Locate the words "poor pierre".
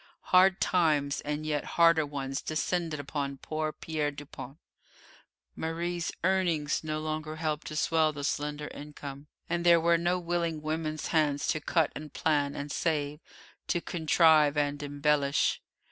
3.37-4.09